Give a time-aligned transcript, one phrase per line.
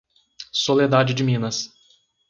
[0.51, 1.71] Soledade de Minas